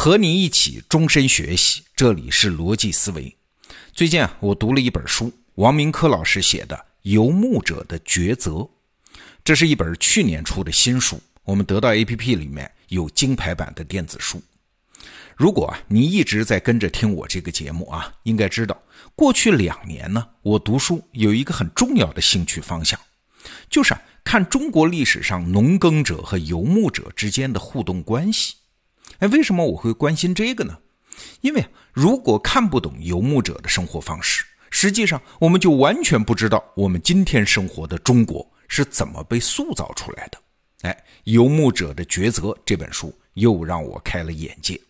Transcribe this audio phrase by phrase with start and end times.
[0.00, 3.36] 和你一起终身学习，这里是逻辑思维。
[3.92, 8.52] 最近啊，我读了一本书，王明科老师写的《游牧者的抉择》，
[9.42, 11.20] 这是一本去年出的新书。
[11.42, 14.40] 我们得到 APP 里面有金牌版的电子书。
[15.34, 18.80] 如果啊，你一直在跟着听我这个节目啊，应该知道，
[19.16, 22.96] 过去两年呢，我读书有一个很重要的兴趣方向，
[23.68, 28.54] 就是啊，看中国历史上农耕者和游牧者之间的互动关系。
[29.18, 30.78] 哎，为什么我会关心这个呢？
[31.40, 40.38] 因为如果看不懂游牧者的生活方式，实际上我们就完全不知道我们今天生活的中国是怎么被塑造出来的。
[40.82, 44.80] 哎，《游牧者的抉择》这本书又让我开了眼界。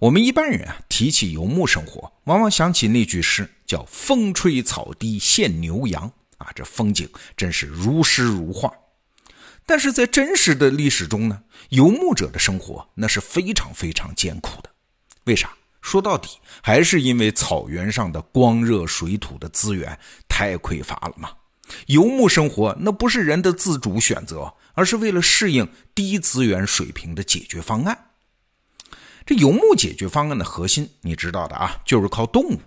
[0.00, 8.72] 我们一般人啊，提起游牧生活，往往想起那句诗，叫“风吹草低见牛羊”啊，这风景真是如诗如画。
[9.66, 14.70] 但是在真实的历史中呢，游牧者的生活那是非常非常艰苦的。
[15.24, 15.52] 为啥？
[15.82, 16.30] 说到底
[16.62, 19.96] 还是因为草原上的光热水土的资源
[20.28, 21.30] 太匮乏了嘛。
[21.86, 27.96] 游牧生活那不是人的自主选择，而是为了适应低资源水平的解决方案。
[29.24, 32.60] 这游牧解决方案的核心，你知道的啊，就是靠动物。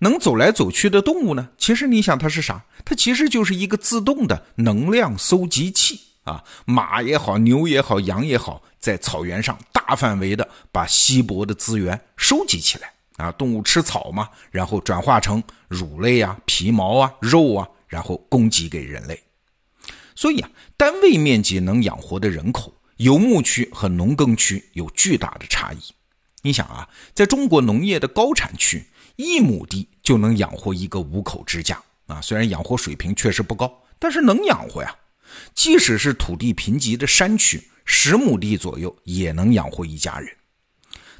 [0.00, 2.64] 能走来走去的动物呢，其实你想它是啥？
[2.84, 6.00] 它其实就是一个自动的能量搜集器。
[6.24, 13.32] 啊，马也好，牛也好，羊也好，在草原上大范围的把稀薄的资源收集起来啊。
[13.32, 19.22] 动物吃草嘛，然后转化成乳类啊、皮毛啊、肉啊，然后供给给人类。
[20.14, 25.78] 所以啊，单位面积能养活的人口，游牧区和农耕区有巨大的差异。
[26.42, 32.20] 你想啊，在中国农业的高产区，一亩地就能养活一个五口之家啊。
[32.20, 34.94] 虽然养活水平确实不高，但是能养活呀。
[35.54, 40.28] 即使是土地贫瘠的山区，十亩地左右也能养活一家人。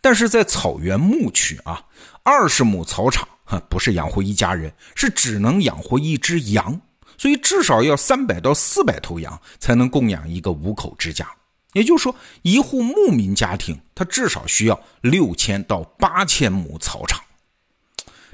[0.00, 1.82] 但是在草原牧区啊，
[2.22, 6.80] 二十亩草场，哈，不是养活一家人，是只能养活一只羊。
[7.16, 11.26] 所以至少要三百到四百头羊才能供养一个五口之家。
[11.72, 17.20] 也就是说，一户牧民家庭，他至少需要六千到八千亩草场。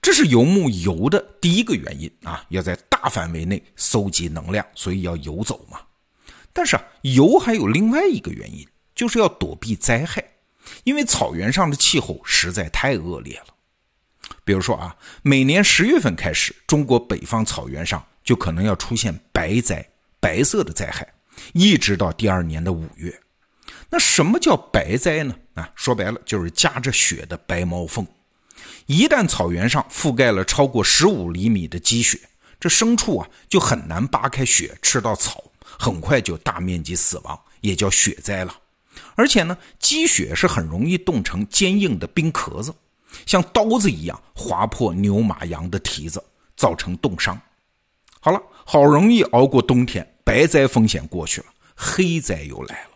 [0.00, 5.78] 这是游牧游的第一个原因啊，要在大大范围内搜集能量，所以要游走嘛。
[6.52, 10.24] 但是啊，游还有另外一个原因，就是要躲避灾害，
[10.82, 13.46] 因为草原上的气候实在太恶劣了。
[14.44, 19.88] 比如说啊，每年十月份开始，中国北方草原上就可能要出现白灾，
[20.18, 21.06] 白色的灾害，
[21.52, 23.16] 一直到第二年的五月。
[23.88, 25.36] 那什么叫白灾呢？
[25.54, 28.04] 啊，说白了就是夹着雪的白毛凤。
[28.86, 32.18] 一旦草原上覆盖了超过十五厘米的积雪，
[32.58, 38.56] 这牲畜啊就很难扒开雪吃到草，很快就大面积死亡，也叫雪灾了。
[39.14, 42.74] 而且呢，积雪是很容易冻成坚硬的冰壳子，
[43.26, 46.22] 像刀子一样划破牛马羊的蹄子，
[46.56, 47.40] 造成冻伤。
[48.20, 52.90] 好了，好容易熬过冬天，白灾风险过去了，黑灾又来了。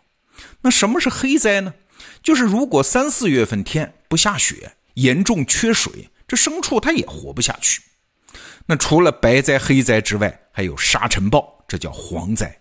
[0.62, 1.74] 那什么是黑灾呢？
[2.22, 4.76] 就是如果三四月份天不下雪。
[4.94, 7.80] 严重缺水，这牲畜它也活不下去。
[8.66, 12.56] 那除了白灾、黑灾之外，还有沙尘暴，这叫蝗灾。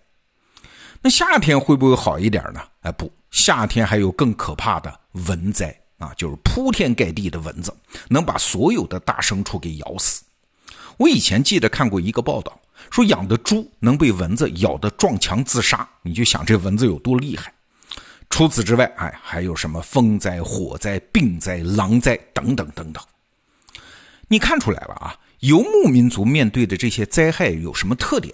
[1.01, 2.61] 那夏天会不会好一点呢？
[2.81, 7.73] 哎，不，夏天还有更可怕的蚊灾啊，就是铺天盖地的蚊子，
[8.09, 10.23] 能把所有的大牲畜给咬死。
[10.97, 12.59] 我以前记得看过一个报道，
[12.91, 17.53] 说养的猪能被蚊子咬得撞墙自杀，你就想这蚊子有多厉害。
[18.29, 23.01] 除此之外，哎，还有什么风灾、火灾、病灾、狼灾等等等等。
[24.27, 25.15] 你看出来了啊？
[25.39, 28.33] 游牧民族面对的这些灾害有什么特点？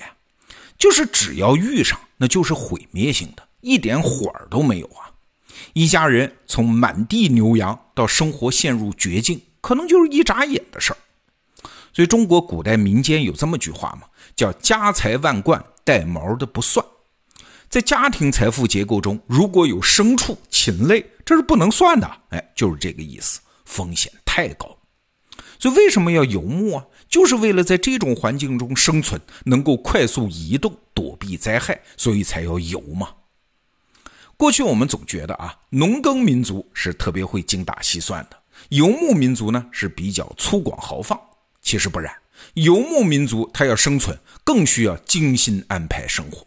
[0.77, 5.11] 就是只要遇上，那就是毁灭性的，一点火儿都没有啊！
[5.73, 10.97] 一家人从满地牛羊到生活陷入绝境，可能就是一眨眼的事儿。
[11.93, 16.85] 所以，中国古代民间有这么句话嘛，叫“家财万贯，带毛的不算”。
[17.69, 22.09] 在家庭财富结构中，如果有牲畜、禽类，这是不能算的。
[22.31, 24.77] 哎，就是这个意思，风险太高。
[25.57, 26.85] 所以为什么要游牧啊？
[27.09, 33.09] 就是为了在这种环境中生存，能够快速移动，躲避灾害，所以才要游嘛。
[34.37, 38.37] 过去我们总觉得啊，农耕民族是特别会精打细算的，
[38.69, 41.19] 游牧民族呢是比较粗犷豪放。
[41.61, 42.13] 其实不然，
[42.55, 46.45] 游牧民族他要生存，更需要精心安排生活。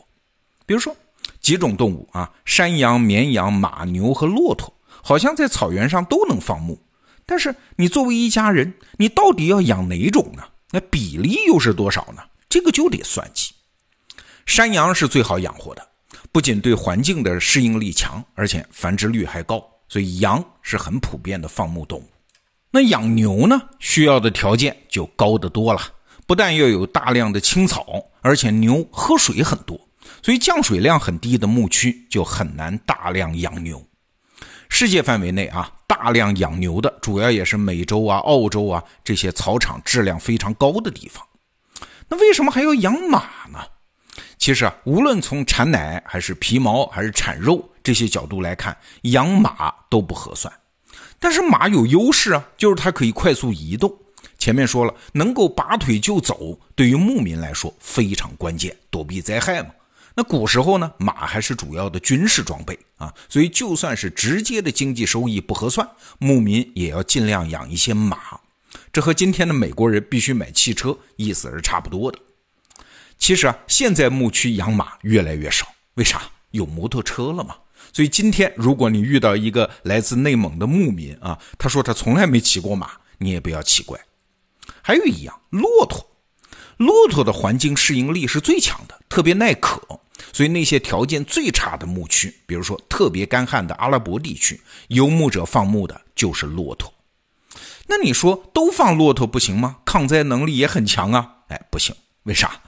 [0.67, 0.95] 比如说。
[1.41, 4.73] 几种动物啊，山羊、绵羊、马、牛和骆驼，
[5.03, 6.79] 好像在草原上都能放牧。
[7.31, 10.43] 但是你作为一家人，你到底要养哪种呢？
[10.71, 12.23] 那比例又是多少呢？
[12.49, 13.53] 这个就得算计。
[14.47, 15.87] 山羊是最好养活的，
[16.33, 22.09] 不仅对环境的适应力强，而且繁殖率还高所以羊是很普遍的放牧动物。
[22.71, 25.83] 那养牛呢，需要的条件就高得多了，
[26.27, 29.79] 不但要有大量的青草，而且牛喝水很多，
[30.23, 33.83] 所以降水量很低的牧区就很难大量养牛。
[34.81, 41.21] 世界范围内啊，大量养牛的主要也是美洲啊、澳洲啊这些草场质量非常高的地方。
[42.09, 43.59] 那为什么还要养马呢？
[44.39, 50.55] 其实啊，无论从产奶还是皮毛还是产肉这些角度来看，养马都不合算。
[51.19, 53.93] 但是马有优势啊，就是它可以快速移动。
[54.39, 59.71] 前面说了，能够拔腿就走，对于牧民来说非常关键，躲避灾害嘛。
[60.19, 65.89] 那古时候呢，马还是主要的军事装备啊，所以就算是直接的经济收益不合算，
[66.19, 68.19] 牧民也要尽量养一些马。
[68.93, 72.19] 这和今天的美国人必须买汽车意思是差不多的。
[73.17, 76.21] 其实啊，现在牧区养马越来越少，为啥？
[76.51, 77.55] 有摩托车了嘛。
[77.93, 83.97] 所以今天如果你遇到一个来自内蒙的牧民啊，他说他从来没骑过马，你也不要奇怪。
[84.83, 86.05] 还有一样，骆驼，
[86.77, 89.81] 骆驼的环境适应力是最强的，特别耐渴。
[90.33, 96.93] 所以那些条件最差的牧区，比如说特别干旱的阿拉伯地区，游牧者放牧的就是骆驼。
[97.87, 99.79] 那你说都放骆驼不行吗？
[99.85, 101.37] 抗灾能力也很强啊。
[101.49, 101.95] 哎，不行，
[102.25, 102.61] 为啥？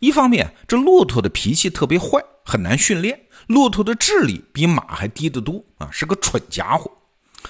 [0.00, 3.16] 一方面，这骆驼的脾气特别坏，很难训练；
[3.48, 6.88] 骆驼的智力比马还低得多啊，是个蠢家伙。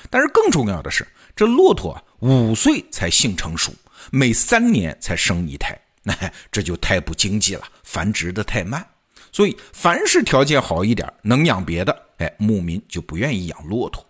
[0.08, 1.06] 但是更重要的是，
[1.36, 3.70] 这骆驼啊，五岁才性成熟，
[4.10, 6.14] 每三年才生一胎，那
[6.50, 8.86] 这就太不经济了，繁殖的太慢。
[9.32, 14.04] 所以，凡是条件好一点、能养别的，哎，牧民就不愿意养骆驼。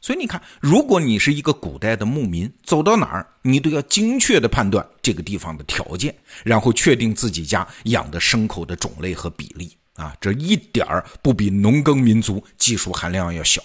[0.00, 6.12] 所以你看，如果你是一个古代的牧民，走到哪儿，你都要精确的判断这个地方的条件，
[6.44, 13.62] 然后确定自己家养的牲口的种类和比例啊，这一点儿不比农耕民族技术含量要小。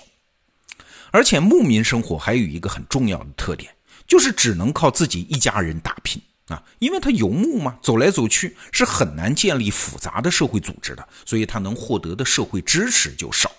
[1.09, 3.71] 而且，牧民生活还有一个很重要的特点，
[4.05, 6.21] 就是只能靠自己一家人打拼。
[6.47, 13.51] 啊，因为他游牧嘛，走来走去是很难建立复杂的社会组织的，所以他能获得的社会支持就少。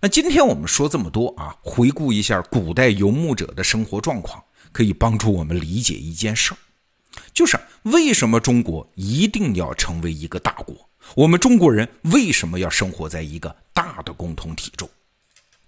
[0.00, 4.42] 那今天我们说这么多啊，回顾一下古代游牧者的生活状况，
[4.72, 6.56] 可以帮助我们理解一件事儿，
[7.32, 10.88] 就是为什么中国一定要成为一个大国？
[11.14, 14.88] 我们中国人为什么要生活在一个大的共同体中？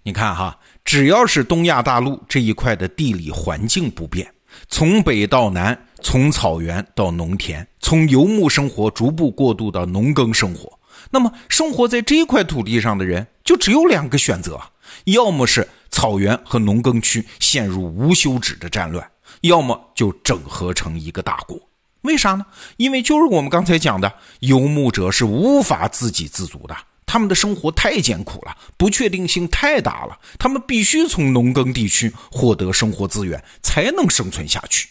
[0.03, 4.31] 你看哈，只要是东亚大陆这一块的地理环境不变。
[4.67, 10.71] 从北到南，从草原到农田，从游牧生活逐步过渡到农耕生活。
[11.09, 14.59] 那么，生活在这块土地上的人就只有两个选择：
[15.05, 19.05] 要么是草原和农耕区陷入无休止的战乱，
[19.41, 21.59] 要么就整合成一个大国。
[22.01, 22.45] 为啥呢？
[22.77, 26.75] 因为就是我们刚才讲的，游牧者是无法自给自足的。
[27.11, 34.87] 他们的生活太艰苦了，不确定性太大了，他们必须从农耕地区获得生活资源，才能生存下去。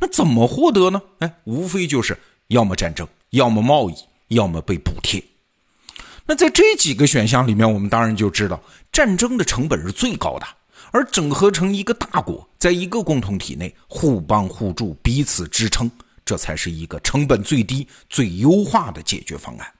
[0.00, 1.00] 那怎么获得呢？
[1.20, 2.18] 哎，无非就是
[2.48, 3.94] 要么战争，要么贸易，
[4.34, 5.22] 要么被补贴。
[6.26, 8.60] 那在这几个选项里面，我们当然就知道，
[8.90, 10.46] 战争的成本是最高的，
[10.90, 15.88] 而整合成一个大国，在一个共同体内互帮互助，彼此支撑，
[16.24, 19.72] 这才是一个成本最低、最优化的解决方案。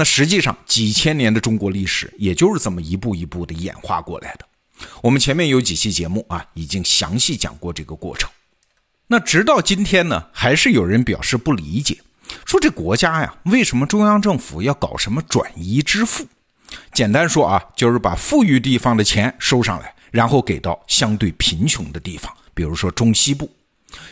[0.00, 4.46] 那实际上，几千年的中国历史，也就是这么一步一步的演化过来的。
[5.02, 8.30] 我们前面有几期节目啊，已经详细讲过这个过程。
[9.08, 11.98] 那直到今天呢，还是有人表示不理解，
[12.46, 16.26] 说这国家呀，为什么中央政府要搞什么转移支付？
[16.94, 23.50] 简单说啊，就是把富裕地方的钱收上来，然后给到相对贫穷的地方，比如说中西部。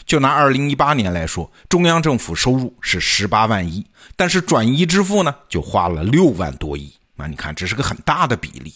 [0.06, 3.84] 就拿二零一八年来说，中央政府收入是十八万亿，
[4.16, 6.92] 但是转移支付呢，就花了六万多亿。
[7.16, 8.74] 那你看，这是个很大的比例。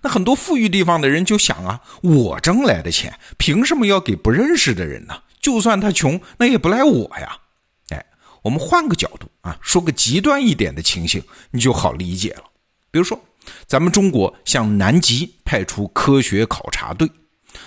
[0.00, 5.14] 那很多富裕地方的人就想啊，我挣来的钱，凭什么要给不认识的人呢？
[5.40, 7.36] 就算他穷，那也不赖我呀。
[7.90, 8.06] 哎，
[8.42, 12.44] 我们换个角度啊，说个极端一点的情形，你就好理解了。
[12.90, 13.20] 比如说，
[13.66, 17.10] 咱们中国向南极派出科学考察队。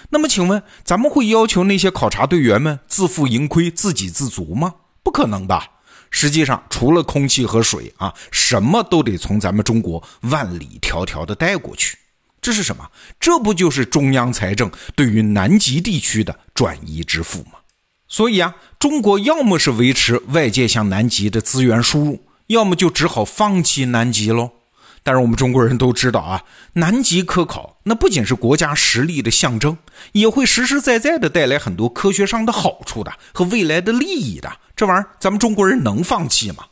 [0.10, 4.74] 那么，请问咱们会要求那些考察队员们自负盈亏、自给自足吗？
[5.04, 5.68] 不可能吧！
[6.10, 11.98] 实际上，除了空气和水啊，什么都得从咱们中国万里迢迢的带过去。
[12.40, 12.86] 这是什么？
[13.20, 17.60] 这不就是中央财政对于南极地区的转移支付吗？
[18.08, 24.52] 所以啊，中国要么是维持外界向南极的资源输入，要么就只好放弃南极喽。
[25.08, 29.78] 但是我们中国人都知道啊，南极科考那不仅是国家实力的象征，
[30.12, 34.52] 也会实实在在的带来很多科学上的好处的和未来的利益的。
[34.76, 36.66] 这玩意儿咱们中国人能放弃吗？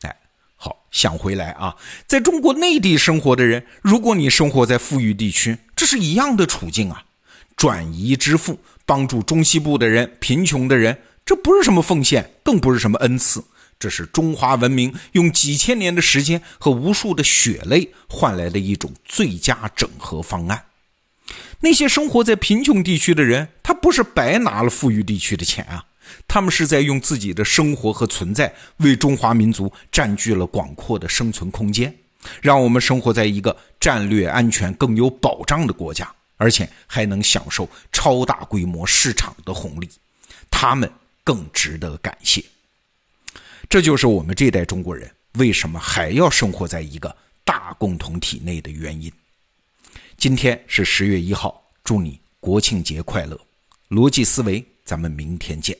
[0.00, 0.16] 哎，
[0.56, 1.76] 好，想回来啊，
[2.08, 7.04] 在中国内地生活的人，如果你生活在富裕地区，这是一样的处境啊。
[7.54, 13.44] 转移支付，帮助中西部的人、贫穷的人，这不是什么奉献，更不是什么恩赐，
[13.78, 20.64] 这是中华文明用几千年的时间和无数的血泪换来的一种最佳整合方案。
[21.60, 25.84] 那些生活在贫穷地区的人，他不是白拿了富裕地区的钱啊，
[26.28, 31.94] 他们是在用自己的生活和存在为中华民族占据了广阔的生存空间，
[32.40, 36.10] 让我们生活在一个战略安全更有保障的国家。
[36.38, 39.88] 而且还能享受超大规模市场的红利，
[40.50, 40.92] 他们
[41.24, 42.44] 更值得感谢。
[43.68, 49.12] 这就是我们这代中国人为什么还要生活在一个大共同体内的原因。
[50.16, 53.38] 今天是十月一号，祝你国庆节快乐！
[53.90, 55.76] 逻辑思维，咱们明天见。